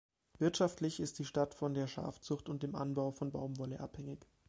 Wirtschaftlich 0.39 0.99
ist 0.99 1.19
die 1.19 1.25
Stadt 1.25 1.53
von 1.53 1.75
der 1.75 1.85
Schafzucht 1.85 2.49
und 2.49 2.63
dem 2.63 2.73
Anbau 2.73 3.11
von 3.11 3.31
Baumwolle 3.31 3.79
abhängig. 3.79 4.25